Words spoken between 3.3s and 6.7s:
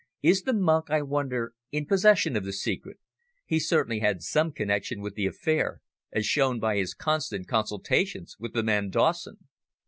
He certainly had some connexion with the affair, as shown